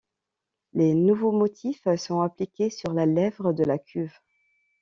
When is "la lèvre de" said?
2.91-3.63